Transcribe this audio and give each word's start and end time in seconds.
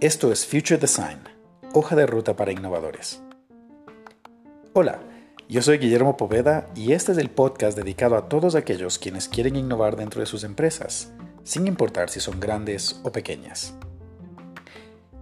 Esto 0.00 0.30
es 0.30 0.46
Future 0.46 0.78
Design, 0.78 1.18
hoja 1.74 1.96
de 1.96 2.06
ruta 2.06 2.36
para 2.36 2.52
innovadores. 2.52 3.20
Hola, 4.72 5.00
yo 5.48 5.60
soy 5.60 5.78
Guillermo 5.78 6.16
Poveda 6.16 6.70
y 6.76 6.92
este 6.92 7.10
es 7.10 7.18
el 7.18 7.30
podcast 7.30 7.76
dedicado 7.76 8.14
a 8.16 8.28
todos 8.28 8.54
aquellos 8.54 9.00
quienes 9.00 9.28
quieren 9.28 9.56
innovar 9.56 9.96
dentro 9.96 10.20
de 10.20 10.26
sus 10.26 10.44
empresas, 10.44 11.12
sin 11.42 11.66
importar 11.66 12.10
si 12.10 12.20
son 12.20 12.38
grandes 12.38 13.00
o 13.02 13.10
pequeñas. 13.10 13.74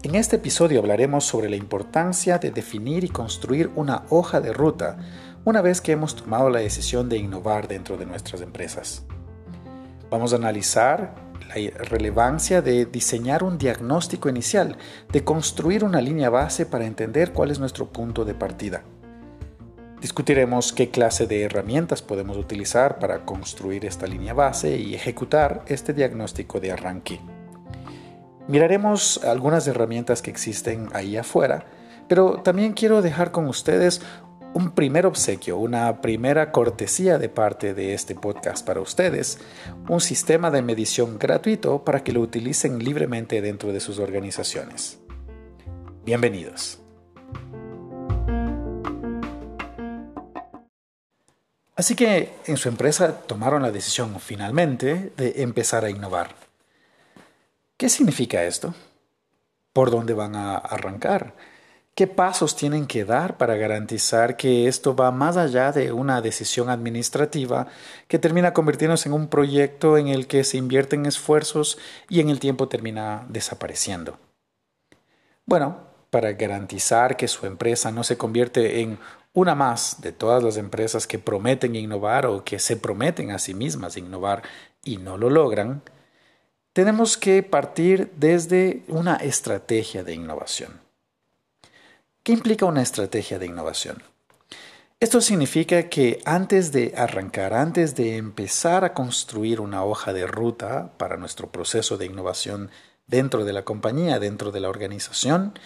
En 0.03 0.15
este 0.15 0.37
episodio 0.37 0.81
hablaremos 0.81 1.25
sobre 1.25 1.49
la 1.49 1.57
importancia 1.57 2.37
de 2.37 2.51
definir 2.51 3.03
y 3.03 3.09
construir 3.09 3.71
una 3.77 4.05
hoja 4.11 4.43
de 4.43 4.53
ruta 4.53 4.99
una 5.47 5.63
vez 5.63 5.81
que 5.81 5.93
hemos 5.93 6.17
tomado 6.17 6.51
la 6.51 6.59
decisión 6.59 7.09
de 7.09 7.17
innovar 7.17 7.67
dentro 7.67 7.97
de 7.97 8.05
nuestras 8.05 8.43
empresas. 8.43 9.06
Vamos 10.11 10.33
a 10.33 10.37
analizar 10.37 11.15
la 11.49 11.55
relevancia 11.85 12.63
de 12.63 12.87
diseñar 12.87 13.43
un 13.43 13.59
diagnóstico 13.59 14.29
inicial, 14.29 14.77
de 15.11 15.25
construir 15.25 15.85
una 15.85 16.01
línea 16.01 16.31
base 16.31 16.65
para 16.65 16.87
entender 16.87 17.33
cuál 17.33 17.51
es 17.51 17.59
nuestro 17.59 17.87
punto 17.93 18.25
de 18.25 18.35
partida. 18.35 18.83
Discutiremos 20.01 20.73
qué 20.73 20.91
clase 20.91 21.27
de 21.27 21.43
herramientas 21.43 22.03
podemos 22.03 22.37
utilizar 22.37 22.99
para 22.99 23.25
construir 23.25 23.85
esta 23.85 24.07
línea 24.07 24.35
base 24.35 24.77
y 24.77 24.95
ejecutar 24.95 25.65
este 25.67 25.93
diagnóstico 25.93 26.61
de 26.61 26.71
arranque. 26.71 27.21
Miraremos 28.47 29.25
algunas 29.25 29.67
herramientas 29.67 30.23
que 30.23 30.31
existen 30.31 30.89
ahí 30.93 31.17
afuera, 31.17 31.65
pero 32.07 32.43
también 32.45 32.75
quiero 32.75 33.03
dejar 33.03 33.33
con 33.33 33.49
ustedes 33.49 34.03
un 34.57 34.71
primer 34.71 35.05
obsequio, 35.05 35.59
una 35.59 36.01
primera 36.01 36.51
cortesía 36.51 37.19
de 37.19 37.29
parte 37.29 37.75
de 37.75 37.93
este 37.93 38.15
podcast 38.15 38.67
para 38.67 38.81
ustedes, 38.81 39.39
un 39.87 40.01
sistema 40.01 40.51
de 40.51 40.63
medición 40.63 41.19
gratuito 41.19 41.85
para 41.85 42.03
que 42.03 42.13
lo 42.13 42.23
utilicen 42.23 42.79
libremente 42.79 43.43
dentro 43.43 43.71
de 43.71 43.81
sus 43.81 43.99
organizaciones. 43.99 44.99
Bienvenidos. 46.07 46.79
Así 51.75 51.95
que 51.95 52.33
en 52.47 52.57
su 52.57 52.71
empresa 52.71 53.21
tomaron 53.27 53.61
la 53.61 53.71
decisión 53.71 54.19
finalmente 54.21 55.13
de 55.19 55.43
empezar 55.43 55.85
a 55.85 55.91
innovar. 55.91 56.35
¿Qué 57.77 57.91
significa 57.91 58.43
esto? 58.45 58.75
¿Por 59.75 59.91
dónde 59.91 60.15
van 60.15 60.35
a 60.35 60.57
arrancar? 60.57 61.35
¿Qué 61.97 62.07
pasos 62.07 62.55
tienen 62.57 62.87
que 62.87 63.07
dar 63.07 63.39
para 63.39 63.57
garantizar 63.57 64.37
que 64.37 64.69
esto 64.69 64.95
va 64.95 65.11
más 65.13 65.39
allá 65.39 65.73
de 65.73 65.93
una 65.93 66.21
decisión 66.21 66.69
administrativa 66.69 67.69
que 68.07 68.19
termina 68.19 68.53
convirtiéndose 68.53 69.09
en 69.09 69.15
un 69.15 69.29
proyecto 69.29 69.97
en 69.97 70.09
el 70.09 70.27
que 70.27 70.45
se 70.45 70.59
invierten 70.59 71.07
esfuerzos 71.07 71.79
y 72.11 72.21
en 72.21 72.29
el 72.29 72.39
tiempo 72.39 72.69
termina 72.69 73.25
desapareciendo? 73.31 74.19
Bueno, 75.47 75.79
para 76.11 76.33
garantizar 76.33 77.17
que 77.17 77.29
su 77.29 77.47
empresa 77.47 77.91
no 77.91 78.05
se 78.05 78.19
convierte 78.19 78.83
en 78.83 78.99
una 79.33 79.55
más 79.55 80.03
de 80.03 80.13
todas 80.13 80.43
las 80.43 80.59
empresas 80.59 81.07
que 81.07 81.19
prometen 81.19 81.75
innovar 81.77 82.27
o 82.27 82.45
que 82.45 82.59
se 82.59 82.77
prometen 82.77 83.31
a 83.31 83.39
sí 83.39 83.55
mismas 83.55 83.97
innovar 83.97 84.43
y 84.85 84.99
no 84.99 85.17
lo 85.17 85.31
logran, 85.31 85.81
tenemos 86.75 87.17
que 87.17 87.43
partir 87.43 88.13
desde 88.17 88.83
una 88.87 89.17
estrategia 89.17 90.05
de 90.05 90.13
innovación. 90.13 90.86
¿Qué 92.27 92.33
implica 92.33 92.67
una 92.67 92.83
estrategia 92.83 93.39
de 93.39 93.47
innovación? 93.47 94.03
Esto 94.99 95.21
significa 95.21 95.89
que 95.89 96.19
antes 96.25 96.73
de 96.73 96.93
arrancar, 96.97 97.55
antes 97.55 97.95
de 97.95 98.17
empezar 98.17 98.85
a 98.85 98.95
construir 98.95 99.61
una 99.61 99.85
hoja 99.85 100.13
de 100.13 100.27
ruta 100.27 100.91
para 100.97 101.17
nuestro 101.17 101.53
proceso 101.53 101.97
de 101.97 102.07
innovación 102.07 102.73
dentro 103.07 103.45
de 103.45 103.53
la 103.53 103.63
compañía, 103.63 104.19
dentro 104.19 104.51
de 104.51 104.59
la 104.59 104.69
organización, 104.69 105.57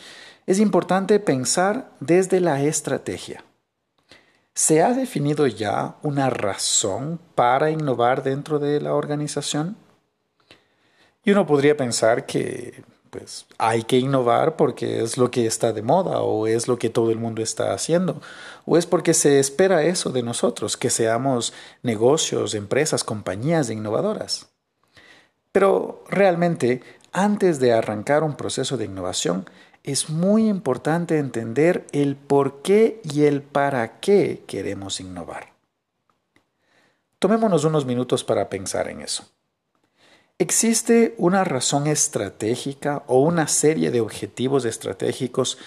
es 0.45 0.59
importante 0.59 1.19
pensar 1.19 1.93
desde 1.99 2.41
la 2.41 2.63
estrategia. 2.63 3.43
¿Se 4.53 4.83
ha 4.83 4.93
definido 4.93 5.47
ya 5.47 5.97
una 6.03 6.29
razón 6.29 7.23
para 7.35 7.71
innovar 7.71 8.23
dentro 8.23 8.59
de 8.59 8.83
la 8.83 8.93
organización? 8.93 9.79
Y 11.25 11.31
uno 11.31 11.47
podría 11.47 11.75
pensar 11.79 12.27
que 12.27 12.85
pues 13.11 13.47
hay 13.59 13.83
que 13.83 13.99
innovar 13.99 14.57
porque 14.57 15.03
es 15.03 15.19
lo 15.19 15.31
que 15.31 15.47
está 15.47 15.73
de 15.73 15.83
moda 15.83 16.21
o 16.21 16.47
es 16.47 16.69
lo 16.69 16.79
que 16.79 16.91
todo 16.91 17.11
el 17.11 17.19
mundo 17.19 17.43
está 17.43 17.73
haciendo 17.73 18.21
o 18.65 18.77
es 18.77 18.87
porque 18.87 19.15
se 19.15 19.41
espera 19.41 19.83
eso 19.83 20.11
de 20.11 20.23
nosotros, 20.23 20.77
que 20.77 20.91
seamos 20.91 21.53
negocios, 21.83 22.55
empresas, 22.55 23.05
compañías 23.05 23.69
innovadoras. 23.71 24.49
Pero 25.53 26.05
realmente, 26.09 26.83
antes 27.13 27.59
de 27.59 27.73
arrancar 27.73 28.23
un 28.23 28.37
proceso 28.37 28.77
de 28.77 28.85
innovación, 28.85 29.49
es 29.83 30.11
muy 30.11 30.49
importante 30.49 31.19
entender 31.19 31.87
el 31.93 32.15
por 32.17 32.63
qué 32.63 33.01
y 33.03 33.25
el 33.25 33.43
para 33.43 33.99
qué 33.99 34.45
queremos 34.47 35.01
innovar. 35.01 35.53
Tomémonos 37.19 37.65
unos 37.65 37.85
minutos 37.85 38.25
para 38.25 38.49
pensar 38.49 38.89
en 38.89 39.01
eso. 39.01 39.25
¿Existe 40.41 41.15
una 41.19 41.45
razón 41.45 41.87
estratégica 41.87 43.03
o 43.09 43.21
una 43.21 43.47
serie 43.47 43.91
de 43.91 44.01
objetivos 44.01 44.65
estratégicos 44.65 45.59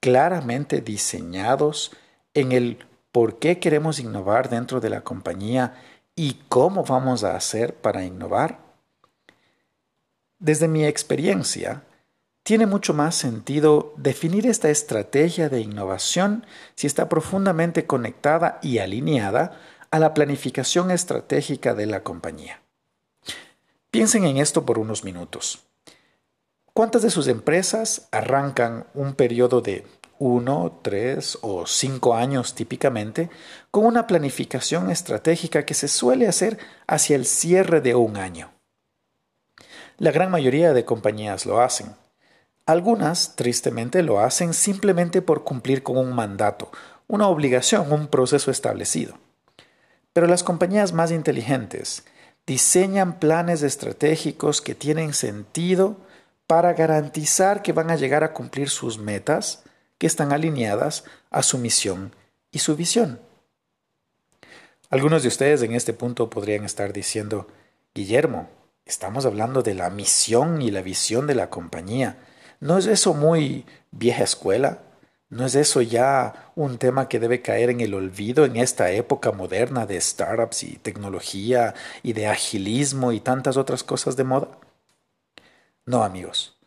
claramente 0.00 0.80
diseñados 0.80 1.92
en 2.32 2.52
el 2.52 2.78
por 3.12 3.38
qué 3.38 3.58
queremos 3.58 3.98
innovar 3.98 4.48
dentro 4.48 4.80
de 4.80 4.88
la 4.88 5.02
compañía 5.02 5.74
y 6.16 6.40
cómo 6.48 6.82
vamos 6.82 7.24
a 7.24 7.36
hacer 7.36 7.74
para 7.74 8.06
innovar? 8.06 8.60
Desde 10.38 10.66
mi 10.66 10.86
experiencia, 10.86 11.82
tiene 12.42 12.64
mucho 12.64 12.94
más 12.94 13.14
sentido 13.14 13.92
definir 13.98 14.46
esta 14.46 14.70
estrategia 14.70 15.50
de 15.50 15.60
innovación 15.60 16.46
si 16.74 16.86
está 16.86 17.10
profundamente 17.10 17.84
conectada 17.84 18.60
y 18.62 18.78
alineada 18.78 19.60
a 19.90 19.98
la 19.98 20.14
planificación 20.14 20.90
estratégica 20.90 21.74
de 21.74 21.84
la 21.84 22.02
compañía. 22.02 22.62
Piensen 23.92 24.24
en 24.24 24.38
esto 24.38 24.64
por 24.64 24.78
unos 24.78 25.04
minutos. 25.04 25.66
¿Cuántas 26.72 27.02
de 27.02 27.10
sus 27.10 27.26
empresas 27.26 28.08
arrancan 28.10 28.86
un 28.94 29.12
periodo 29.12 29.60
de 29.60 29.86
uno, 30.18 30.80
tres 30.80 31.36
o 31.42 31.66
cinco 31.66 32.14
años 32.14 32.54
típicamente 32.54 33.28
con 33.70 33.84
una 33.84 34.06
planificación 34.06 34.90
estratégica 34.90 35.66
que 35.66 35.74
se 35.74 35.88
suele 35.88 36.26
hacer 36.26 36.58
hacia 36.86 37.16
el 37.16 37.26
cierre 37.26 37.82
de 37.82 37.94
un 37.94 38.16
año? 38.16 38.52
La 39.98 40.10
gran 40.10 40.30
mayoría 40.30 40.72
de 40.72 40.86
compañías 40.86 41.44
lo 41.44 41.60
hacen. 41.60 41.94
Algunas, 42.64 43.36
tristemente, 43.36 44.02
lo 44.02 44.20
hacen 44.20 44.54
simplemente 44.54 45.20
por 45.20 45.44
cumplir 45.44 45.82
con 45.82 45.98
un 45.98 46.14
mandato, 46.14 46.72
una 47.08 47.28
obligación, 47.28 47.92
un 47.92 48.06
proceso 48.06 48.50
establecido. 48.50 49.18
Pero 50.14 50.26
las 50.28 50.42
compañías 50.42 50.94
más 50.94 51.10
inteligentes, 51.10 52.04
diseñan 52.46 53.18
planes 53.18 53.62
estratégicos 53.62 54.60
que 54.60 54.74
tienen 54.74 55.14
sentido 55.14 55.96
para 56.46 56.72
garantizar 56.74 57.62
que 57.62 57.72
van 57.72 57.90
a 57.90 57.96
llegar 57.96 58.24
a 58.24 58.32
cumplir 58.32 58.68
sus 58.68 58.98
metas 58.98 59.62
que 59.98 60.06
están 60.06 60.32
alineadas 60.32 61.04
a 61.30 61.42
su 61.42 61.58
misión 61.58 62.14
y 62.50 62.58
su 62.58 62.76
visión. 62.76 63.20
Algunos 64.90 65.22
de 65.22 65.28
ustedes 65.28 65.62
en 65.62 65.74
este 65.74 65.94
punto 65.94 66.28
podrían 66.28 66.64
estar 66.64 66.92
diciendo, 66.92 67.46
Guillermo, 67.94 68.50
estamos 68.84 69.24
hablando 69.24 69.62
de 69.62 69.74
la 69.74 69.88
misión 69.88 70.60
y 70.60 70.70
la 70.70 70.82
visión 70.82 71.26
de 71.26 71.34
la 71.34 71.48
compañía. 71.48 72.18
¿No 72.60 72.76
es 72.76 72.86
eso 72.86 73.14
muy 73.14 73.64
vieja 73.90 74.24
escuela? 74.24 74.82
¿No 75.32 75.46
es 75.46 75.54
eso 75.54 75.80
ya 75.80 76.52
un 76.56 76.76
tema 76.76 77.08
que 77.08 77.18
debe 77.18 77.40
caer 77.40 77.70
en 77.70 77.80
el 77.80 77.94
olvido 77.94 78.44
en 78.44 78.56
esta 78.56 78.90
época 78.90 79.32
moderna 79.32 79.86
de 79.86 79.98
startups 79.98 80.62
y 80.62 80.76
tecnología 80.76 81.72
y 82.02 82.12
de 82.12 82.26
agilismo 82.26 83.12
y 83.12 83.20
tantas 83.20 83.56
otras 83.56 83.82
cosas 83.82 84.14
de 84.16 84.24
moda? 84.24 84.48
No, 85.86 86.04
amigos. 86.04 86.58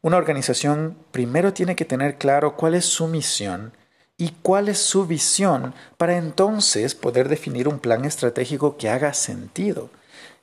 Una 0.00 0.16
organización 0.16 0.96
primero 1.10 1.52
tiene 1.52 1.76
que 1.76 1.84
tener 1.84 2.16
claro 2.16 2.56
cuál 2.56 2.72
es 2.74 2.86
su 2.86 3.06
misión 3.06 3.74
y 4.16 4.30
cuál 4.40 4.70
es 4.70 4.78
su 4.78 5.06
visión 5.06 5.74
para 5.98 6.16
entonces 6.16 6.94
poder 6.94 7.28
definir 7.28 7.68
un 7.68 7.80
plan 7.80 8.06
estratégico 8.06 8.78
que 8.78 8.88
haga 8.88 9.12
sentido, 9.12 9.90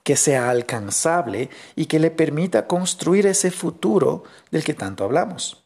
que 0.03 0.15
sea 0.15 0.51
alcanzable 0.51 1.49
y 1.75 1.87
que 1.87 1.97
le 1.97 2.11
permita 2.11 2.67
construir 2.67 3.25
ese 3.25 3.49
futuro 3.49 4.25
del 4.51 4.63
que 4.63 4.75
tanto 4.75 5.03
hablamos. 5.03 5.62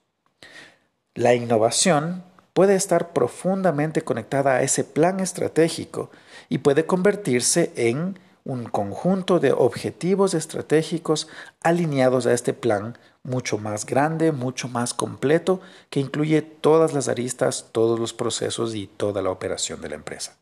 La 1.18 1.34
innovación 1.34 2.24
puede 2.54 2.76
estar 2.76 3.12
profundamente 3.12 4.04
conectada 4.04 4.58
a 4.58 4.62
ese 4.62 4.84
plan 4.84 5.20
estratégico 5.20 6.12
y 6.48 6.60
puede 6.60 6.86
convertirse 6.86 7.74
en 7.76 8.20
un 8.44 8.66
conjunto 8.66 9.40
de 9.40 9.52
objetivos 9.52 10.36
estratégicos 10.36 11.28
alineados 11.64 12.28
a 12.28 12.34
este 12.34 12.54
plan 12.54 13.00
mucho 13.24 13.58
más 13.58 13.88
grande, 13.88 14.32
mucho 14.32 14.68
más 14.68 14.94
completo, 14.94 15.60
que 15.90 16.02
incluye 16.02 16.44
todas 16.44 16.94
las 16.94 17.08
aristas, 17.08 17.70
todos 17.72 18.00
los 18.00 18.14
procesos 18.14 18.76
y 18.76 18.86
toda 18.86 19.24
la 19.24 19.32
operación 19.32 19.82
de 19.82 19.90
la 19.90 19.96
empresa. 19.96 20.38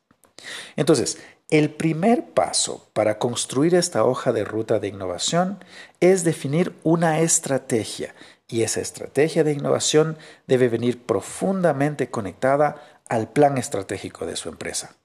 Entonces, 0.75 1.19
el 1.49 1.69
primer 1.69 2.31
paso 2.31 2.89
para 2.91 3.17
construir 3.17 3.75
esta 3.75 4.03
hoja 4.03 4.33
de 4.33 4.43
ruta 4.43 4.79
de 4.79 4.89
innovación 4.89 5.63
es 6.01 6.25
definir 6.25 6.75
una 6.83 7.21
estrategia 7.21 8.13
y 8.47 8.63
esa 8.63 8.81
estrategia 8.81 9.43
de 9.43 9.53
innovación 9.53 10.17
debe 10.47 10.69
venir 10.69 11.03
profundamente 11.03 12.09
conectada 12.09 13.01
al 13.07 13.29
plan 13.29 13.57
estratégico 13.57 14.25
de 14.25 14.35
su 14.35 14.49
empresa. 14.49 14.95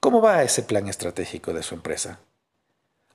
¿Cómo 0.00 0.22
va 0.22 0.42
ese 0.42 0.62
plan 0.62 0.88
estratégico 0.88 1.52
de 1.52 1.62
su 1.62 1.74
empresa? 1.74 2.20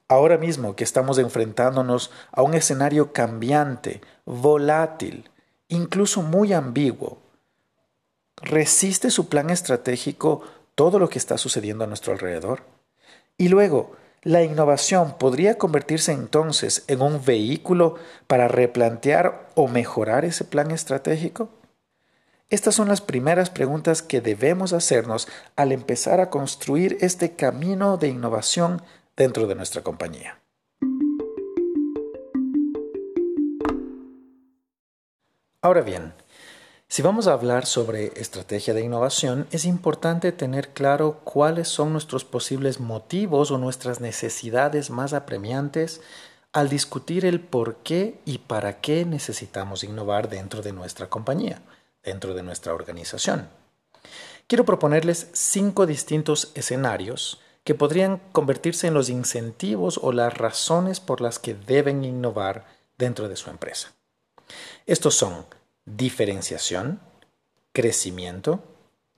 Ahora 0.08 0.38
mismo 0.38 0.76
que 0.76 0.84
estamos 0.84 1.18
enfrentándonos 1.18 2.12
a 2.32 2.44
un 2.44 2.54
escenario 2.54 3.14
cambiante, 3.14 4.02
volátil, 4.26 5.30
incluso 5.70 6.22
muy 6.22 6.54
ambiguo, 6.54 7.20
¿resiste 8.42 9.10
su 9.10 9.30
plan 9.30 9.50
estratégico 9.50 10.44
todo 10.76 11.00
lo 11.00 11.10
que 11.10 11.20
está 11.20 11.38
sucediendo 11.38 11.84
a 11.84 11.88
nuestro 11.88 12.14
alrededor. 12.14 12.64
Y 13.38 13.50
luego, 13.50 13.96
la 14.24 14.44
innovación 14.44 15.18
podría 15.18 15.58
convertirse 15.58 16.12
entonces 16.12 16.86
en 16.88 17.02
un 17.02 17.24
vehículo 17.24 17.96
para 18.28 18.48
replantear 18.48 19.50
o 19.56 19.68
mejorar 19.68 20.26
ese 20.26 20.46
plan 20.46 20.72
estratégico? 20.72 21.50
Estas 22.50 22.76
son 22.76 22.88
las 22.88 23.02
primeras 23.02 23.50
preguntas 23.50 24.02
que 24.02 24.22
debemos 24.22 24.74
hacernos 24.74 25.28
al 25.56 25.72
empezar 25.72 26.20
a 26.20 26.30
construir 26.30 26.98
este 27.02 27.36
camino 27.36 27.98
de 27.98 28.10
innovación 28.10 28.82
dentro 29.18 29.48
de 29.48 29.56
nuestra 29.56 29.82
compañía. 29.82 30.40
Ahora 35.62 35.82
bien, 35.82 36.14
si 36.94 37.02
vamos 37.02 37.26
a 37.26 37.34
hablar 37.34 37.66
sobre 37.66 38.14
estrategia 38.22 38.76
de 38.76 38.84
innovación, 38.84 39.48
es 39.50 39.66
importante 39.66 40.32
tener 40.32 40.74
claro 40.74 41.22
cuáles 41.24 41.68
son 41.68 41.92
nuestros 41.92 42.24
posibles 42.24 42.80
motivos 42.80 43.50
o 43.50 43.58
nuestras 43.58 44.00
necesidades 44.00 44.92
más 44.92 45.14
apremiantes 45.14 46.02
al 46.52 46.70
discutir 46.70 47.26
el 47.26 47.40
por 47.40 47.78
qué 47.78 48.20
y 48.26 48.38
para 48.38 48.80
qué 48.80 49.06
necesitamos 49.06 49.84
innovar 49.84 50.30
dentro 50.30 50.62
de 50.62 50.72
nuestra 50.72 51.10
compañía, 51.10 51.64
dentro 52.04 52.36
de 52.36 52.44
nuestra 52.44 52.76
organización. 52.76 53.50
Quiero 54.46 54.64
proponerles 54.64 55.30
cinco 55.34 55.88
distintos 55.88 56.52
escenarios 56.54 57.42
que 57.64 57.74
podrían 57.74 58.22
convertirse 58.34 58.86
en 58.86 58.94
los 58.94 59.10
incentivos 59.10 60.00
o 60.00 60.12
las 60.12 60.38
razones 60.38 61.00
por 61.00 61.22
las 61.22 61.40
que 61.40 61.56
deben 61.56 62.04
innovar 62.04 62.68
dentro 63.00 63.30
de 63.30 63.36
su 63.36 63.50
empresa. 63.50 63.94
Estos 64.86 65.16
son 65.16 65.48
diferenciación, 65.86 67.00
crecimiento, 67.72 68.64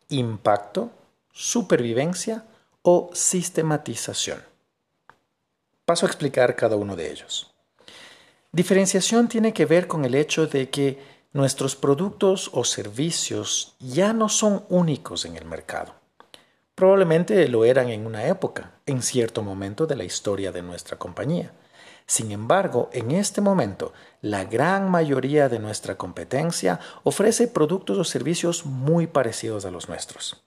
impacto, 0.10 0.92
supervivencia 1.32 2.46
o 2.82 3.10
sistematización. 3.14 4.42
Paso 5.86 6.06
a 6.06 6.10
explicar 6.10 6.56
cada 6.56 6.76
uno 6.76 6.96
de 6.96 7.12
ellos. 7.12 7.52
Diferenciación 8.52 9.28
tiene 9.28 9.54
que 9.54 9.66
ver 9.66 9.88
con 9.88 10.06
el 10.06 10.16
hecho 10.16 10.48
de 10.48 10.70
que 10.70 10.98
nuestros 11.34 11.76
productos 11.76 12.50
o 12.54 12.64
servicios 12.64 13.76
ya 13.80 14.14
no 14.14 14.30
son 14.30 14.64
únicos 14.70 15.26
en 15.26 15.36
el 15.36 15.46
mercado. 15.46 15.94
Probablemente 16.74 17.48
lo 17.50 17.66
eran 17.66 17.90
en 17.90 18.06
una 18.06 18.28
época, 18.28 18.72
en 18.86 19.02
cierto 19.02 19.42
momento 19.44 19.86
de 19.86 19.96
la 19.96 20.04
historia 20.06 20.52
de 20.52 20.62
nuestra 20.62 20.98
compañía 20.98 21.52
sin 22.08 22.32
embargo, 22.32 22.90
en 22.94 23.12
este 23.12 23.42
momento, 23.42 23.92
la 24.22 24.46
gran 24.46 24.90
mayoría 24.90 25.50
de 25.50 25.60
nuestra 25.60 25.98
competencia 25.98 26.80
ofrece 27.04 27.48
productos 27.48 27.98
o 27.98 28.04
servicios 28.04 28.66
muy 28.66 29.08
parecidos 29.08 29.66
a 29.66 29.72
los 29.72 29.90
nuestros. 29.90 30.44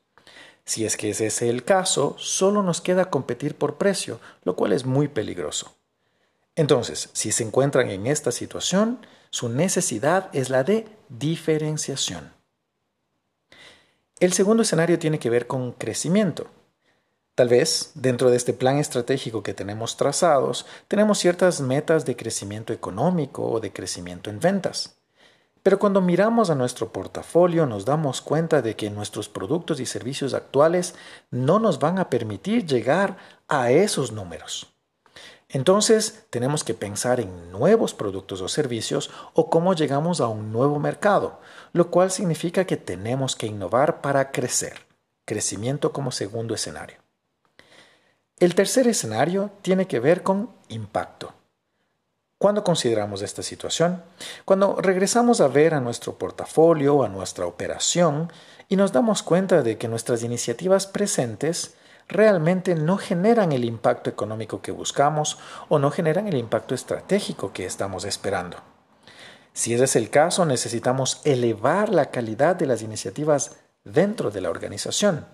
Si 0.65 0.85
es 0.85 0.97
que 0.97 1.11
ese 1.11 1.27
es 1.27 1.43
el 1.43 1.65
caso, 1.65 2.15
solo 2.19 2.63
nos 2.63 2.81
queda 2.81 3.11
competir 3.11 3.57
por 3.57 3.77
precio, 3.77 4.21
lo 4.45 4.55
cual 4.55 4.73
es 4.73 4.85
muy 4.85 5.09
peligroso. 5.09 5.75
Entonces, 6.55 7.11
si 7.13 7.33
se 7.33 7.43
encuentran 7.43 7.89
en 7.91 8.07
esta 8.07 8.33
situación, 8.33 9.05
su 9.31 9.49
necesidad 9.49 10.29
es 10.33 10.51
la 10.51 10.65
de 10.65 10.87
diferenciación. 11.09 12.33
El 14.21 14.33
segundo 14.33 14.63
escenario 14.63 14.99
tiene 14.99 15.19
que 15.19 15.31
ver 15.31 15.47
con 15.47 15.73
crecimiento. 15.73 16.49
Tal 17.38 17.49
vez, 17.49 17.93
dentro 17.94 18.32
de 18.32 18.37
este 18.37 18.52
plan 18.52 18.79
estratégico 18.79 19.44
que 19.44 19.55
tenemos 19.55 19.96
trazados, 19.96 20.67
tenemos 20.88 21.20
ciertas 21.20 21.61
metas 21.61 22.05
de 22.05 22.17
crecimiento 22.17 22.73
económico 22.73 23.49
o 23.49 23.61
de 23.61 23.73
crecimiento 23.73 24.29
en 24.29 24.40
ventas. 24.40 24.96
Pero 25.62 25.79
cuando 25.79 26.00
miramos 26.00 26.50
a 26.50 26.56
nuestro 26.56 26.93
portafolio 26.93 27.64
nos 27.64 27.85
damos 27.85 28.23
cuenta 28.23 28.61
de 28.61 28.75
que 28.75 28.90
nuestros 28.90 29.29
productos 29.29 29.79
y 29.79 29.87
servicios 29.87 30.35
actuales 30.35 30.96
no 31.31 31.61
nos 31.61 31.79
van 31.79 32.00
a 32.00 32.11
permitir 32.11 32.67
llegar 32.67 33.19
a 33.46 33.70
esos 33.70 34.11
números. 34.11 34.75
Entonces 35.49 36.26
tenemos 36.31 36.64
que 36.64 36.75
pensar 36.75 37.20
en 37.20 37.52
nuevos 37.52 37.94
productos 37.94 38.40
o 38.40 38.49
servicios 38.49 39.12
o 39.35 39.49
cómo 39.49 39.75
llegamos 39.75 40.20
a 40.20 40.26
un 40.26 40.50
nuevo 40.50 40.81
mercado, 40.81 41.38
lo 41.73 41.88
cual 41.93 42.11
significa 42.11 42.64
que 42.64 42.76
tenemos 42.76 43.37
que 43.37 43.46
innovar 43.46 44.00
para 44.00 44.32
crecer. 44.32 44.88
Crecimiento 45.25 45.93
como 45.93 46.11
segundo 46.11 46.52
escenario. 46.52 47.08
El 48.40 48.55
tercer 48.55 48.87
escenario 48.87 49.50
tiene 49.62 49.88
que 49.88 49.99
ver 49.99 50.23
con 50.23 50.50
impacto. 50.69 51.32
¿Cuándo 52.38 52.62
consideramos 52.62 53.20
esta 53.23 53.43
situación? 53.43 54.05
Cuando 54.44 54.76
regresamos 54.76 55.40
a 55.40 55.49
ver 55.49 55.75
a 55.75 55.81
nuestro 55.81 56.19
portafolio, 56.19 57.02
a 57.02 57.08
nuestra 57.08 57.46
operación, 57.46 58.32
y 58.69 58.76
nos 58.76 58.93
damos 58.93 59.25
cuenta 59.25 59.62
de 59.62 59.76
que 59.76 59.88
nuestras 59.88 60.23
iniciativas 60.23 60.87
presentes 60.87 61.75
realmente 62.06 62.76
no 62.76 62.96
generan 62.96 63.50
el 63.50 63.64
impacto 63.64 64.08
económico 64.08 64.62
que 64.62 64.70
buscamos 64.70 65.38
o 65.69 65.81
no 65.81 65.90
generan 65.90 66.29
el 66.29 66.37
impacto 66.37 66.76
estratégico 66.76 67.52
que 67.52 67.67
estamos 67.67 68.05
esperando. 68.05 68.58
Si 69.52 69.75
ese 69.75 69.82
es 69.82 69.96
el 69.96 70.11
caso, 70.11 70.46
necesitamos 70.46 71.23
elevar 71.25 71.88
la 71.88 72.12
calidad 72.12 72.55
de 72.55 72.67
las 72.67 72.82
iniciativas 72.82 73.56
dentro 73.82 74.31
de 74.31 74.43
la 74.43 74.50
organización 74.50 75.26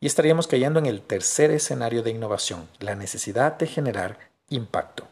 y 0.00 0.06
estaríamos 0.06 0.46
cayendo 0.46 0.78
en 0.78 0.86
el 0.86 1.02
tercer 1.02 1.50
escenario 1.50 2.02
de 2.02 2.10
innovación, 2.10 2.68
la 2.78 2.94
necesidad 2.94 3.58
de 3.58 3.66
generar 3.66 4.18
impacto. 4.48 5.06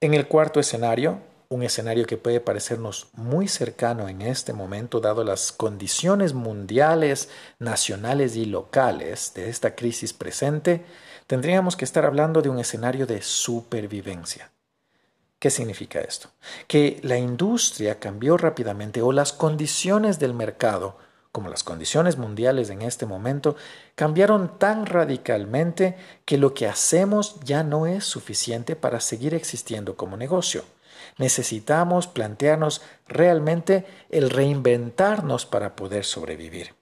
En 0.00 0.14
el 0.14 0.28
cuarto 0.28 0.60
escenario, 0.60 1.20
un 1.48 1.64
escenario 1.64 2.06
que 2.06 2.16
puede 2.16 2.40
parecernos 2.40 3.08
muy 3.14 3.48
cercano 3.48 4.08
en 4.08 4.22
este 4.22 4.52
momento, 4.52 5.00
dado 5.00 5.24
las 5.24 5.50
condiciones 5.50 6.34
mundiales, 6.34 7.30
nacionales 7.58 8.36
y 8.36 8.44
locales 8.44 9.32
de 9.34 9.48
esta 9.48 9.74
crisis 9.74 10.12
presente, 10.12 10.84
tendríamos 11.26 11.74
que 11.74 11.84
estar 11.84 12.04
hablando 12.04 12.42
de 12.42 12.50
un 12.50 12.60
escenario 12.60 13.06
de 13.06 13.22
supervivencia. 13.22 14.52
¿Qué 15.40 15.50
significa 15.50 16.00
esto? 16.00 16.30
Que 16.66 17.00
la 17.02 17.16
industria 17.16 17.98
cambió 17.98 18.36
rápidamente 18.36 19.02
o 19.02 19.10
las 19.10 19.32
condiciones 19.32 20.18
del 20.18 20.34
mercado 20.34 20.96
como 21.38 21.50
las 21.50 21.62
condiciones 21.62 22.18
mundiales 22.18 22.68
en 22.68 22.82
este 22.82 23.06
momento, 23.06 23.54
cambiaron 23.94 24.58
tan 24.58 24.86
radicalmente 24.86 25.96
que 26.24 26.36
lo 26.36 26.52
que 26.52 26.66
hacemos 26.66 27.38
ya 27.44 27.62
no 27.62 27.86
es 27.86 28.02
suficiente 28.02 28.74
para 28.74 28.98
seguir 28.98 29.34
existiendo 29.34 29.96
como 29.96 30.16
negocio. 30.16 30.64
Necesitamos 31.16 32.08
plantearnos 32.08 32.82
realmente 33.06 33.86
el 34.10 34.30
reinventarnos 34.30 35.46
para 35.46 35.76
poder 35.76 36.04
sobrevivir. 36.04 36.74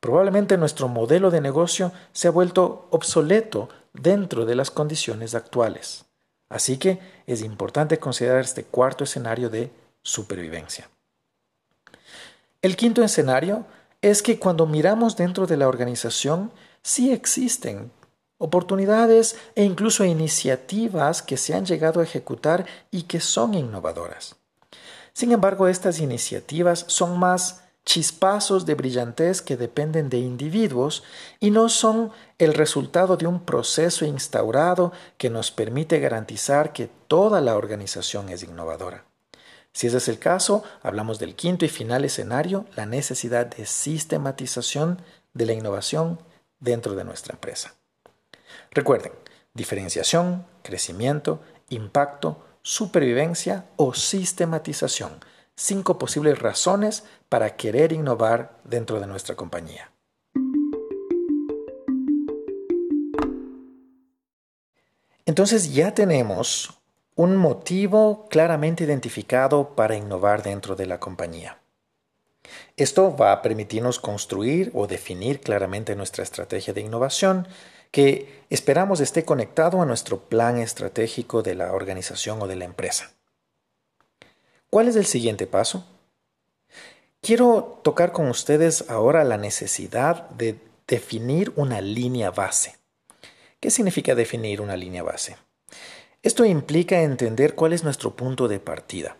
Probablemente 0.00 0.58
nuestro 0.58 0.88
modelo 0.88 1.30
de 1.30 1.40
negocio 1.40 1.92
se 2.12 2.28
ha 2.28 2.30
vuelto 2.30 2.88
obsoleto 2.90 3.70
dentro 3.94 4.44
de 4.44 4.54
las 4.54 4.70
condiciones 4.70 5.34
actuales. 5.34 6.04
Así 6.50 6.76
que 6.76 6.98
es 7.26 7.40
importante 7.40 7.98
considerar 7.98 8.42
este 8.42 8.64
cuarto 8.64 9.04
escenario 9.04 9.48
de 9.48 9.70
supervivencia. 10.02 10.90
El 12.62 12.76
quinto 12.76 13.02
escenario 13.02 13.66
es 14.02 14.22
que 14.22 14.38
cuando 14.38 14.66
miramos 14.66 15.16
dentro 15.16 15.48
de 15.48 15.56
la 15.56 15.66
organización, 15.66 16.52
sí 16.80 17.10
existen 17.10 17.90
oportunidades 18.38 19.36
e 19.56 19.64
incluso 19.64 20.04
iniciativas 20.04 21.22
que 21.22 21.36
se 21.36 21.54
han 21.54 21.66
llegado 21.66 21.98
a 21.98 22.04
ejecutar 22.04 22.64
y 22.92 23.02
que 23.02 23.18
son 23.18 23.54
innovadoras. 23.54 24.36
Sin 25.12 25.32
embargo, 25.32 25.66
estas 25.66 25.98
iniciativas 25.98 26.84
son 26.86 27.18
más 27.18 27.62
chispazos 27.84 28.64
de 28.64 28.76
brillantez 28.76 29.42
que 29.42 29.56
dependen 29.56 30.08
de 30.08 30.18
individuos 30.18 31.02
y 31.40 31.50
no 31.50 31.68
son 31.68 32.12
el 32.38 32.54
resultado 32.54 33.16
de 33.16 33.26
un 33.26 33.44
proceso 33.44 34.04
instaurado 34.04 34.92
que 35.18 35.30
nos 35.30 35.50
permite 35.50 35.98
garantizar 35.98 36.72
que 36.72 36.88
toda 37.08 37.40
la 37.40 37.56
organización 37.56 38.28
es 38.28 38.44
innovadora. 38.44 39.04
Si 39.72 39.86
ese 39.86 39.96
es 39.96 40.08
el 40.08 40.18
caso, 40.18 40.62
hablamos 40.82 41.18
del 41.18 41.34
quinto 41.34 41.64
y 41.64 41.68
final 41.68 42.04
escenario, 42.04 42.66
la 42.76 42.86
necesidad 42.86 43.46
de 43.46 43.64
sistematización 43.64 45.00
de 45.32 45.46
la 45.46 45.54
innovación 45.54 46.18
dentro 46.60 46.94
de 46.94 47.04
nuestra 47.04 47.34
empresa. 47.34 47.74
Recuerden, 48.70 49.12
diferenciación, 49.54 50.46
crecimiento, 50.62 51.40
impacto, 51.70 52.44
supervivencia 52.62 53.66
o 53.76 53.94
sistematización. 53.94 55.20
Cinco 55.56 55.98
posibles 55.98 56.38
razones 56.38 57.04
para 57.28 57.56
querer 57.56 57.92
innovar 57.92 58.58
dentro 58.64 59.00
de 59.00 59.06
nuestra 59.06 59.36
compañía. 59.36 59.90
Entonces 65.24 65.72
ya 65.72 65.94
tenemos 65.94 66.81
un 67.14 67.36
motivo 67.36 68.26
claramente 68.30 68.84
identificado 68.84 69.74
para 69.74 69.96
innovar 69.96 70.42
dentro 70.42 70.76
de 70.76 70.86
la 70.86 70.98
compañía. 70.98 71.58
Esto 72.76 73.16
va 73.16 73.32
a 73.32 73.42
permitirnos 73.42 73.98
construir 74.00 74.70
o 74.74 74.86
definir 74.86 75.40
claramente 75.40 75.94
nuestra 75.94 76.24
estrategia 76.24 76.72
de 76.72 76.80
innovación 76.80 77.46
que 77.90 78.42
esperamos 78.48 79.00
esté 79.00 79.24
conectado 79.24 79.82
a 79.82 79.86
nuestro 79.86 80.20
plan 80.20 80.58
estratégico 80.58 81.42
de 81.42 81.54
la 81.54 81.72
organización 81.72 82.40
o 82.40 82.46
de 82.46 82.56
la 82.56 82.64
empresa. 82.64 83.12
¿Cuál 84.70 84.88
es 84.88 84.96
el 84.96 85.04
siguiente 85.04 85.46
paso? 85.46 85.84
Quiero 87.20 87.80
tocar 87.84 88.12
con 88.12 88.28
ustedes 88.28 88.88
ahora 88.88 89.22
la 89.24 89.36
necesidad 89.36 90.28
de 90.30 90.58
definir 90.88 91.52
una 91.56 91.80
línea 91.80 92.30
base. 92.30 92.76
¿Qué 93.60 93.70
significa 93.70 94.14
definir 94.14 94.60
una 94.60 94.76
línea 94.76 95.02
base? 95.02 95.36
Esto 96.22 96.44
implica 96.44 97.02
entender 97.02 97.54
cuál 97.54 97.72
es 97.72 97.84
nuestro 97.84 98.14
punto 98.14 98.48
de 98.48 98.60
partida 98.60 99.16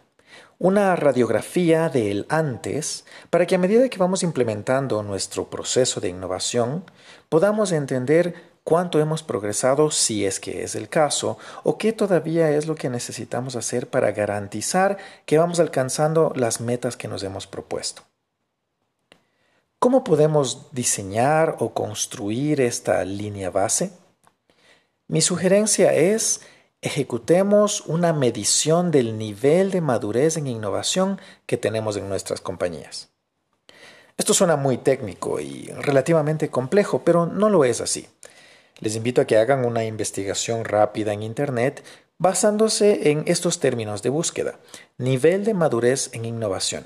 una 0.63 0.95
radiografía 0.95 1.89
del 1.89 2.25
antes 2.29 3.05
para 3.31 3.49
que 3.49 3.57
a 3.57 3.59
medida 3.59 3.89
que 3.89 3.99
vamos 3.99 4.23
implementando 4.23 5.03
nuestro 5.03 5.51
proceso 5.51 6.01
de 6.01 6.09
innovación 6.09 6.85
podamos 7.29 7.73
entender 7.73 8.35
cuánto 8.63 9.01
hemos 9.01 9.25
progresado 9.25 9.91
si 9.91 10.25
es 10.25 10.39
que 10.39 10.63
es 10.63 10.77
el 10.77 10.89
caso 10.89 11.37
o 11.65 11.79
qué 11.79 11.93
todavía 11.93 12.49
es 12.51 12.69
lo 12.69 12.77
que 12.77 12.91
necesitamos 12.91 13.57
hacer 13.57 13.91
para 13.91 14.13
garantizar 14.13 14.99
que 15.27 15.37
vamos 15.37 15.59
alcanzando 15.59 16.33
las 16.37 16.61
metas 16.61 16.97
que 16.97 17.09
nos 17.09 17.25
hemos 17.25 17.49
propuesto. 17.49 18.03
¿Cómo 19.81 20.05
podemos 20.05 20.69
diseñar 20.71 21.57
o 21.59 21.75
construir 21.75 22.61
esta 22.61 23.05
línea 23.05 23.51
base? 23.51 23.91
Mi 25.09 25.21
sugerencia 25.21 25.93
es 25.93 26.41
ejecutemos 26.83 27.83
una 27.87 28.13
medición 28.13 28.91
del 28.91 29.17
nivel 29.17 29.71
de 29.71 29.81
madurez 29.81 30.37
en 30.37 30.49
innovación 30.49 31.21
que 31.47 31.57
tenemos 31.57 31.97
en 31.97 32.09
nuestras 32.09 32.41
compañías. 32.41 33.11
Esto 34.19 34.35
suena 34.35 34.57
muy 34.57 34.79
técnico 34.79 35.41
y 35.41 35.71
relativamente 35.79 36.51
complejo, 36.51 37.03
pero 37.05 37.27
no 37.27 37.49
lo 37.49 37.65
es 37.65 37.81
así. 37.81 38.09
Les 38.81 38.97
invito 38.97 39.21
a 39.21 39.27
que 39.27 39.39
hagan 39.39 39.65
una 39.65 39.85
investigación 39.85 40.65
rápida 40.65 41.13
en 41.13 41.23
Internet 41.23 41.85
basándose 42.19 43.11
en 43.11 43.25
estos 43.27 43.61
términos 43.61 44.03
de 44.03 44.11
búsqueda. 44.11 44.59
Nivel 44.99 45.45
de 45.45 45.55
madurez 45.55 46.11
en 46.13 46.25
innovación. 46.25 46.85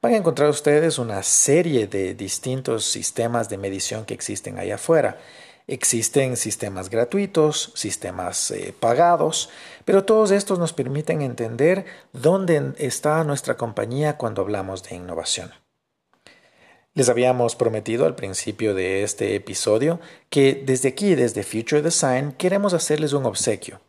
Van 0.00 0.14
a 0.14 0.16
encontrar 0.16 0.48
ustedes 0.48 0.98
una 0.98 1.22
serie 1.22 1.86
de 1.86 2.14
distintos 2.14 2.86
sistemas 2.86 3.48
de 3.48 3.58
medición 3.58 4.04
que 4.04 4.14
existen 4.14 4.58
allá 4.58 4.74
afuera 4.74 5.18
Existen 5.72 6.36
sistemas 6.36 6.90
gratuitos, 6.90 7.72
sistemas 7.74 8.50
eh, 8.50 8.74
pagados, 8.78 9.48
pero 9.86 10.04
todos 10.04 10.30
estos 10.30 10.58
nos 10.58 10.74
permiten 10.74 11.22
entender 11.22 11.86
dónde 12.12 12.74
está 12.76 13.24
nuestra 13.24 13.56
compañía 13.56 14.18
cuando 14.18 14.42
hablamos 14.42 14.82
de 14.82 14.96
innovación. 14.96 15.50
Les 16.92 17.08
habíamos 17.08 17.56
prometido 17.56 18.04
al 18.04 18.14
principio 18.14 18.74
de 18.74 19.02
este 19.02 19.34
episodio 19.34 19.98
que 20.28 20.62
desde 20.62 20.90
aquí, 20.90 21.14
desde 21.14 21.42
Future 21.42 21.80
Design, 21.80 22.32
queremos 22.32 22.74
hacerles 22.74 23.14
un 23.14 23.24
obsequio. 23.24 23.80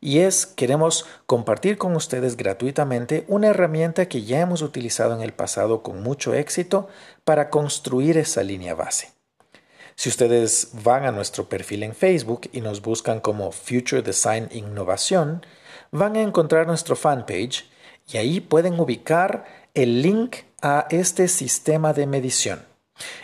Y 0.00 0.20
es, 0.20 0.46
queremos 0.46 1.06
compartir 1.26 1.76
con 1.76 1.96
ustedes 1.96 2.36
gratuitamente 2.36 3.24
una 3.26 3.48
herramienta 3.48 4.06
que 4.06 4.22
ya 4.22 4.38
hemos 4.38 4.62
utilizado 4.62 5.12
en 5.16 5.22
el 5.22 5.32
pasado 5.32 5.82
con 5.82 6.04
mucho 6.04 6.34
éxito 6.34 6.86
para 7.24 7.50
construir 7.50 8.16
esa 8.16 8.44
línea 8.44 8.76
base. 8.76 9.21
Si 10.02 10.08
ustedes 10.08 10.70
van 10.82 11.04
a 11.04 11.12
nuestro 11.12 11.48
perfil 11.48 11.84
en 11.84 11.94
Facebook 11.94 12.50
y 12.52 12.60
nos 12.60 12.82
buscan 12.82 13.20
como 13.20 13.52
Future 13.52 14.02
Design 14.02 14.48
Innovación, 14.50 15.46
van 15.92 16.16
a 16.16 16.22
encontrar 16.22 16.66
nuestro 16.66 16.96
fanpage 16.96 17.70
y 18.12 18.16
ahí 18.16 18.40
pueden 18.40 18.80
ubicar 18.80 19.44
el 19.74 20.02
link 20.02 20.38
a 20.60 20.88
este 20.90 21.28
sistema 21.28 21.92
de 21.92 22.08
medición. 22.08 22.71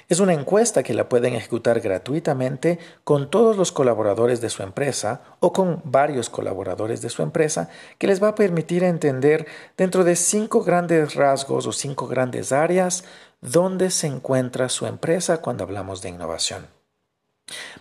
Es 0.09 0.21
una 0.21 0.33
encuesta 0.33 0.83
que 0.83 0.95
la 0.95 1.09
pueden 1.09 1.35
ejecutar 1.35 1.81
gratuitamente 1.81 2.79
con 3.05 3.31
todos 3.31 3.57
los 3.57 3.73
colaboradores 3.73 4.41
de 4.41 4.49
su 4.49 4.63
empresa 4.63 5.21
o 5.41 5.53
con 5.53 5.83
varios 5.85 6.31
colaboradores 6.31 7.03
de 7.03 7.11
su 7.11 7.23
empresa 7.23 7.69
que 7.99 8.07
les 8.07 8.23
va 8.23 8.29
a 8.29 8.35
permitir 8.35 8.85
entender 8.85 9.47
dentro 9.77 10.05
de 10.05 10.17
cinco 10.17 10.63
grandes 10.63 11.15
rasgos 11.15 11.67
o 11.67 11.73
cinco 11.73 12.07
grandes 12.07 12.53
áreas 12.53 13.05
dónde 13.41 13.91
se 13.91 14.07
encuentra 14.07 14.69
su 14.69 14.87
empresa 14.87 15.43
cuando 15.43 15.65
hablamos 15.65 16.01
de 16.01 16.09
innovación. 16.09 16.78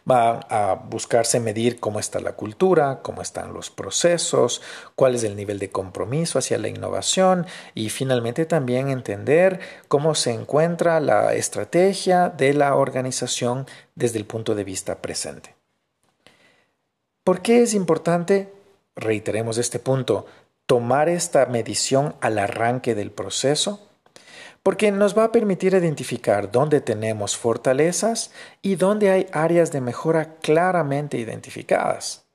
Va 0.10 0.40
a 0.50 0.76
buscarse 0.76 1.40
medir 1.40 1.80
cómo 1.80 2.00
está 2.00 2.20
la 2.20 2.34
cultura, 2.34 3.00
cómo 3.02 3.22
están 3.22 3.54
los 3.54 3.70
procesos, 3.70 4.62
cuál 4.96 5.16
es 5.16 5.24
el 5.24 5.36
nivel 5.36 5.60
de 5.60 5.70
compromiso 5.70 6.40
hacia 6.40 6.58
la 6.58 6.68
innovación 6.68 7.46
y 7.74 7.90
finalmente 7.90 8.46
también 8.46 8.90
entender 8.90 9.60
cómo 9.88 10.16
se 10.16 10.32
encuentra 10.32 11.00
la 11.00 11.34
estrategia 11.34 12.30
de 12.30 12.54
la 12.54 12.76
organización 12.76 13.66
desde 13.96 14.20
el 14.20 14.26
punto 14.26 14.56
de 14.56 14.64
vista 14.64 15.02
presente. 15.02 15.56
¿Por 17.24 17.42
qué 17.42 17.62
es 17.62 17.74
importante, 17.74 18.54
reiteremos 18.96 19.58
este 19.58 19.80
punto, 19.80 20.26
tomar 20.66 21.10
esta 21.10 21.46
medición 21.46 22.16
al 22.22 22.40
arranque 22.40 22.96
del 22.96 23.12
proceso? 23.12 23.87
Porque 24.68 24.92
nos 24.92 25.18
va 25.18 25.24
a 25.24 25.32
permitir 25.32 25.74
identificar 25.76 26.52
dónde 26.52 26.82
tenemos 26.82 27.38
fortalezas 27.38 28.32
y 28.62 28.76
dónde 28.76 29.10
hay 29.10 29.28
áreas 29.32 29.72
de 29.72 29.80
mejora 29.80 30.36
claramente 30.42 31.18
identificadas. 31.18 32.26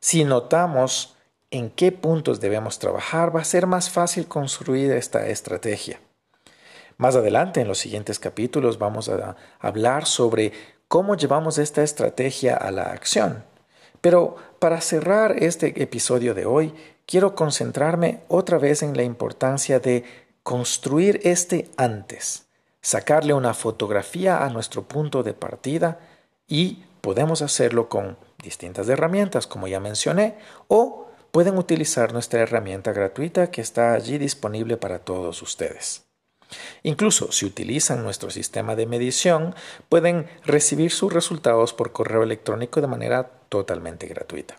Si 0.00 0.24
notamos 0.24 1.14
en 1.50 1.68
qué 1.68 1.92
puntos 1.92 2.40
debemos 2.40 2.78
trabajar, 2.78 3.36
va 3.36 3.42
a 3.42 3.44
ser 3.44 3.66
más 3.66 3.90
fácil 3.90 4.26
construir 4.26 4.92
esta 4.92 5.26
estrategia. 5.28 6.00
Más 6.96 7.16
adelante, 7.16 7.60
en 7.60 7.68
los 7.68 7.80
siguientes 7.80 8.18
capítulos, 8.18 8.78
vamos 8.78 9.10
a 9.10 9.36
hablar 9.58 10.06
sobre 10.06 10.52
cómo 10.88 11.16
llevamos 11.16 11.58
esta 11.58 11.82
estrategia 11.82 12.56
a 12.56 12.70
la 12.70 12.84
acción. 12.84 13.44
Pero 14.00 14.36
para 14.58 14.80
cerrar 14.80 15.42
este 15.42 15.82
episodio 15.82 16.32
de 16.32 16.46
hoy, 16.46 16.72
quiero 17.04 17.34
concentrarme 17.34 18.20
otra 18.28 18.56
vez 18.56 18.82
en 18.82 18.96
la 18.96 19.02
importancia 19.02 19.80
de 19.80 20.23
construir 20.44 21.20
este 21.24 21.70
antes, 21.76 22.44
sacarle 22.82 23.32
una 23.32 23.54
fotografía 23.54 24.44
a 24.44 24.50
nuestro 24.50 24.82
punto 24.82 25.22
de 25.22 25.32
partida 25.32 25.98
y 26.46 26.84
podemos 27.00 27.42
hacerlo 27.42 27.88
con 27.88 28.18
distintas 28.42 28.88
herramientas, 28.88 29.46
como 29.46 29.66
ya 29.68 29.80
mencioné, 29.80 30.36
o 30.68 31.08
pueden 31.32 31.56
utilizar 31.58 32.12
nuestra 32.12 32.40
herramienta 32.40 32.92
gratuita 32.92 33.50
que 33.50 33.62
está 33.62 33.94
allí 33.94 34.18
disponible 34.18 34.76
para 34.76 34.98
todos 34.98 35.40
ustedes. 35.40 36.04
Incluso 36.82 37.32
si 37.32 37.46
utilizan 37.46 38.02
nuestro 38.02 38.30
sistema 38.30 38.76
de 38.76 38.86
medición, 38.86 39.54
pueden 39.88 40.28
recibir 40.44 40.92
sus 40.92 41.12
resultados 41.12 41.72
por 41.72 41.92
correo 41.92 42.22
electrónico 42.22 42.82
de 42.82 42.86
manera 42.86 43.30
totalmente 43.48 44.06
gratuita. 44.06 44.56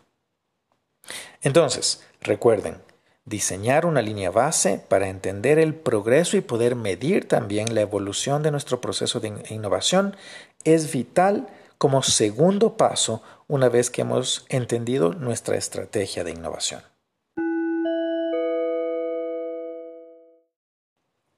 Entonces, 1.41 2.03
recuerden, 2.21 2.81
diseñar 3.25 3.87
una 3.87 4.03
línea 4.03 4.29
base 4.29 4.79
para 4.87 5.09
entender 5.09 5.57
el 5.57 5.73
progreso 5.73 6.37
y 6.37 6.41
poder 6.41 6.75
medir 6.75 7.27
también 7.27 7.73
la 7.73 7.81
evolución 7.81 8.43
de 8.43 8.51
nuestro 8.51 8.81
proceso 8.81 9.19
de 9.19 9.33
innovación 9.49 10.15
es 10.63 10.91
vital 10.91 11.47
como 11.79 12.03
segundo 12.03 12.77
paso 12.77 13.23
una 13.47 13.67
vez 13.67 13.89
que 13.89 14.01
hemos 14.01 14.45
entendido 14.49 15.13
nuestra 15.13 15.57
estrategia 15.57 16.23
de 16.23 16.31
innovación. 16.31 16.81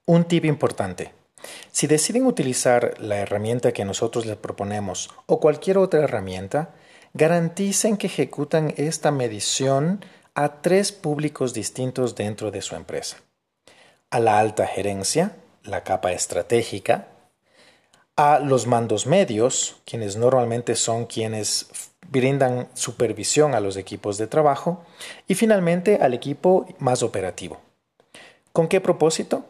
Un 0.05 0.25
tip 0.25 0.45
importante. 0.45 1.11
Si 1.71 1.87
deciden 1.87 2.25
utilizar 2.25 2.95
la 2.99 3.17
herramienta 3.17 3.71
que 3.71 3.85
nosotros 3.85 4.25
les 4.25 4.37
proponemos 4.37 5.09
o 5.25 5.39
cualquier 5.39 5.77
otra 5.77 6.01
herramienta, 6.01 6.73
garanticen 7.13 7.97
que 7.97 8.07
ejecutan 8.07 8.73
esta 8.77 9.11
medición 9.11 10.03
a 10.37 10.61
tres 10.61 10.91
públicos 10.91 11.51
distintos 11.51 12.13
dentro 12.13 12.51
de 12.51 12.61
su 12.61 12.75
empresa. 12.75 13.17
A 14.11 14.19
la 14.19 14.37
alta 14.37 14.67
gerencia, 14.67 15.35
la 15.63 15.83
capa 15.83 16.11
estratégica, 16.11 17.07
a 18.15 18.37
los 18.37 18.67
mandos 18.67 19.07
medios, 19.07 19.81
quienes 19.83 20.15
normalmente 20.15 20.75
son 20.75 21.07
quienes 21.07 21.67
brindan 22.11 22.67
supervisión 22.75 23.55
a 23.55 23.59
los 23.59 23.77
equipos 23.77 24.19
de 24.19 24.27
trabajo, 24.27 24.85
y 25.27 25.33
finalmente 25.33 25.97
al 26.03 26.13
equipo 26.13 26.67
más 26.77 27.01
operativo. 27.01 27.59
¿Con 28.53 28.67
qué 28.67 28.79
propósito? 28.79 29.43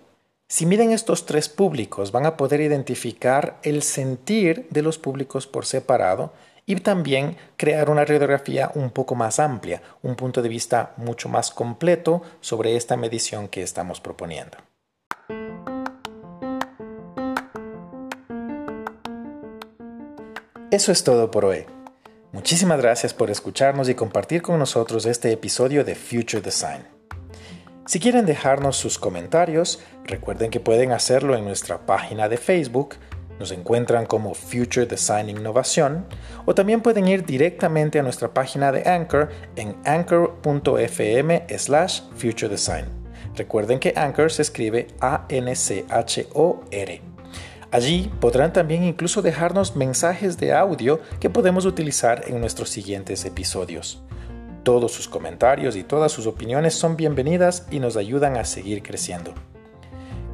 Si 0.48 0.65
miden 0.65 0.94
estos 0.94 1.25
tres 1.25 1.50
públicos, 1.50 2.13
van 2.13 2.25
a 2.25 2.38
poder 2.38 2.62
identificar 2.62 3.60
el 3.62 3.84
sentir 3.84 4.67
de 4.70 4.84
los 4.84 4.98
públicos 4.98 5.48
por 5.48 5.65
separado 5.65 6.32
y 6.68 6.76
también 6.76 7.38
crear 7.56 7.90
una 7.90 8.06
radiografía 8.06 8.70
un 8.76 8.92
poco 8.92 9.16
más 9.16 9.40
amplia, 9.40 9.82
un 10.04 10.16
punto 10.16 10.44
de 10.44 10.50
vista 10.50 10.94
mucho 10.98 11.30
más 11.30 11.50
completo 11.50 12.22
sobre 12.42 12.76
esta 12.76 12.98
medición 12.98 13.48
que 13.48 13.64
estamos 13.64 14.02
proponiendo. 14.02 14.58
Eso 20.70 20.92
es 20.92 21.04
todo 21.06 21.32
por 21.32 21.46
hoy. 21.46 21.66
Muchísimas 22.34 22.82
gracias 22.82 23.14
por 23.14 23.32
escucharnos 23.32 23.88
y 23.88 23.96
compartir 23.96 24.42
con 24.42 24.60
nosotros 24.60 25.06
este 25.06 25.32
episodio 25.32 25.86
de 25.86 25.96
Future 25.96 26.42
Design. 26.42 26.86
Si 27.86 28.02
quieren 28.02 28.26
dejarnos 28.26 28.76
sus 28.76 29.00
comentarios, 29.00 29.80
recuerden 30.04 30.52
que 30.52 30.60
pueden 30.60 30.92
hacerlo 30.92 31.38
en 31.38 31.46
nuestra 31.46 31.86
página 31.86 32.28
de 32.28 32.36
Facebook, 32.36 32.96
nos 33.39 33.51
encuentran 33.51 34.06
como 34.06 34.34
Future 34.34 34.86
Design 34.86 35.29
Innovación, 35.29 36.06
o 36.46 36.56
también 36.56 36.82
pueden 36.82 37.08
ir 37.08 37.25
directamente 37.25 38.00
a 38.00 38.03
nuestra 38.03 38.34
página 38.34 38.72
de 38.72 38.89
Anchor 38.89 39.29
en 39.56 39.75
anchor.fm 39.86 41.46
slash 41.58 42.01
Future 42.15 42.50
Design. 42.50 42.86
Recuerden 43.36 43.79
que 43.79 43.94
Anchor 43.96 44.32
se 44.32 44.41
escribe 44.41 44.88
A-N-C-H-O-R. 45.00 47.01
Allí 47.70 48.12
podrán 48.20 48.53
también 48.53 48.84
incluso 48.84 49.22
dejarnos 49.22 49.75
mensajes 49.75 50.38
de 50.38 50.53
audio 50.53 51.01
que 51.20 51.29
podemos 51.29 51.65
utilizar 51.65 52.24
en 52.27 52.39
nuestros 52.39 52.70
siguientes 52.70 53.25
episodios. 53.25 54.01
Todos 54.63 54.94
sus 54.94 55.08
comentarios 55.08 55.75
y 55.75 55.84
todas 55.84 56.12
sus 56.12 56.27
opiniones 56.27 56.74
son 56.74 56.98
bienvenidas 56.98 57.67
y 57.70 57.79
nos 57.79 57.98
ayudan 57.98 58.38
a 58.38 58.46
seguir 58.46 58.84
creciendo. 58.84 59.34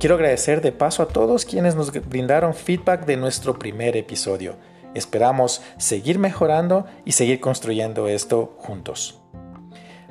Quiero 0.03 0.15
agradecer 0.15 0.59
de 0.59 0.73
paso 0.73 1.01
a 1.01 1.07
todos 1.07 1.45
quienes 1.45 1.75
nos 1.75 1.93
brindaron 1.93 2.53
feedback 2.53 3.05
de 3.05 3.15
nuestro 3.15 3.57
primer 3.57 3.95
episodio. 3.95 4.57
Esperamos 4.93 5.61
seguir 5.77 6.19
mejorando 6.19 6.85
y 7.05 7.13
seguir 7.13 7.39
construyendo 7.39 8.09
esto 8.09 8.53
juntos. 8.57 9.21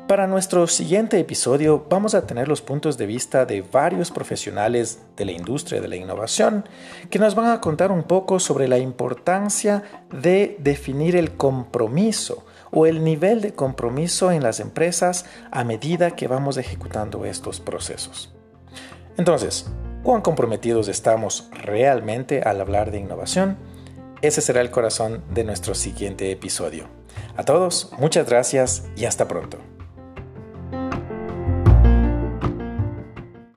Para 0.08 0.26
nuestro 0.26 0.66
siguiente 0.66 1.18
episodio 1.18 1.84
vamos 1.90 2.14
a 2.14 2.26
tener 2.26 2.48
los 2.48 2.62
puntos 2.62 2.96
de 2.96 3.04
vista 3.04 3.44
de 3.44 3.60
varios 3.60 4.10
profesionales 4.10 5.02
de 5.14 5.26
la 5.26 5.32
industria 5.32 5.82
de 5.82 5.88
la 5.88 5.96
innovación 5.96 6.66
que 7.10 7.18
nos 7.18 7.34
van 7.34 7.50
a 7.50 7.60
contar 7.60 7.92
un 7.92 8.04
poco 8.04 8.40
sobre 8.40 8.68
la 8.68 8.78
importancia 8.78 9.82
de 10.10 10.56
definir 10.58 11.16
el 11.16 11.36
compromiso 11.36 12.46
o 12.70 12.86
el 12.86 13.04
nivel 13.04 13.42
de 13.42 13.52
compromiso 13.52 14.32
en 14.32 14.42
las 14.42 14.58
empresas 14.58 15.26
a 15.50 15.64
medida 15.64 16.16
que 16.16 16.28
vamos 16.28 16.56
ejecutando 16.56 17.26
estos 17.26 17.60
procesos. 17.60 18.32
Entonces, 19.16 19.66
¿cuán 20.02 20.20
comprometidos 20.22 20.88
estamos 20.88 21.48
realmente 21.52 22.42
al 22.42 22.60
hablar 22.60 22.90
de 22.90 22.98
innovación? 22.98 23.56
Ese 24.20 24.40
será 24.40 24.60
el 24.60 24.70
corazón 24.70 25.22
de 25.32 25.44
nuestro 25.44 25.74
siguiente 25.74 26.30
episodio. 26.30 26.86
A 27.36 27.44
todos, 27.44 27.90
muchas 27.98 28.28
gracias 28.28 28.84
y 28.96 29.04
hasta 29.04 29.26
pronto. 29.26 29.58